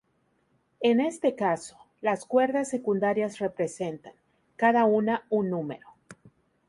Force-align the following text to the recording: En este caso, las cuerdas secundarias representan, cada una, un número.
En 0.79 0.99
este 0.99 1.35
caso, 1.35 1.77
las 2.01 2.25
cuerdas 2.25 2.69
secundarias 2.69 3.37
representan, 3.37 4.13
cada 4.57 4.85
una, 4.85 5.27
un 5.29 5.51
número. 5.51 5.89